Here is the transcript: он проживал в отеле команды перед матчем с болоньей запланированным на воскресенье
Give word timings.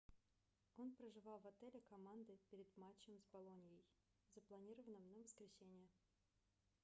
он 0.77 0.93
проживал 0.95 1.37
в 1.41 1.45
отеле 1.45 1.79
команды 1.81 2.39
перед 2.49 2.65
матчем 2.75 3.19
с 3.19 3.25
болоньей 3.31 3.85
запланированным 4.33 5.07
на 5.13 5.19
воскресенье 5.19 5.89